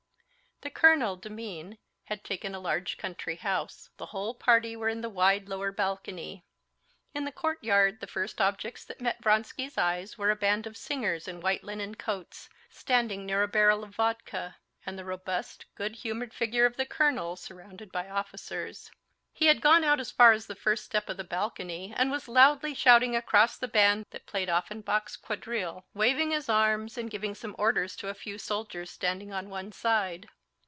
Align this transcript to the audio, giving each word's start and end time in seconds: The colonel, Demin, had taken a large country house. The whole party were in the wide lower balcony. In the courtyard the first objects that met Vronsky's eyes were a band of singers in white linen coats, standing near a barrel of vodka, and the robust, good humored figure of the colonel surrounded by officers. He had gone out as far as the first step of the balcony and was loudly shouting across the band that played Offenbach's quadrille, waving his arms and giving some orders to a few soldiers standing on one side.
The 0.63 0.69
colonel, 0.69 1.17
Demin, 1.17 1.79
had 2.03 2.23
taken 2.23 2.53
a 2.53 2.59
large 2.59 2.99
country 2.99 3.37
house. 3.37 3.89
The 3.97 4.05
whole 4.05 4.35
party 4.35 4.75
were 4.75 4.89
in 4.89 5.01
the 5.01 5.09
wide 5.09 5.49
lower 5.49 5.71
balcony. 5.71 6.45
In 7.15 7.25
the 7.25 7.31
courtyard 7.31 7.99
the 7.99 8.05
first 8.05 8.39
objects 8.39 8.85
that 8.85 9.01
met 9.01 9.23
Vronsky's 9.23 9.75
eyes 9.75 10.19
were 10.19 10.29
a 10.29 10.35
band 10.35 10.67
of 10.67 10.77
singers 10.77 11.27
in 11.27 11.39
white 11.41 11.63
linen 11.63 11.95
coats, 11.95 12.47
standing 12.69 13.25
near 13.25 13.41
a 13.41 13.47
barrel 13.47 13.83
of 13.83 13.95
vodka, 13.95 14.55
and 14.85 14.99
the 14.99 15.03
robust, 15.03 15.65
good 15.73 15.95
humored 15.95 16.31
figure 16.31 16.67
of 16.67 16.77
the 16.77 16.85
colonel 16.85 17.35
surrounded 17.35 17.91
by 17.91 18.07
officers. 18.07 18.91
He 19.33 19.47
had 19.47 19.61
gone 19.61 19.83
out 19.83 19.99
as 19.99 20.11
far 20.11 20.31
as 20.31 20.45
the 20.45 20.53
first 20.53 20.85
step 20.85 21.09
of 21.09 21.17
the 21.17 21.23
balcony 21.23 21.91
and 21.97 22.11
was 22.11 22.27
loudly 22.27 22.75
shouting 22.75 23.15
across 23.15 23.57
the 23.57 23.67
band 23.67 24.05
that 24.11 24.27
played 24.27 24.47
Offenbach's 24.47 25.15
quadrille, 25.17 25.85
waving 25.95 26.29
his 26.29 26.49
arms 26.49 26.99
and 26.99 27.09
giving 27.09 27.33
some 27.33 27.55
orders 27.57 27.95
to 27.95 28.09
a 28.09 28.13
few 28.13 28.37
soldiers 28.37 28.91
standing 28.91 29.33
on 29.33 29.49
one 29.49 29.71
side. 29.71 30.29